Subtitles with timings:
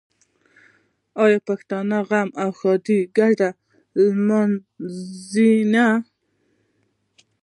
[1.23, 4.49] آیا د پښتنو په غم او ښادۍ کې ګډون
[4.89, 5.97] لازمي نه وي؟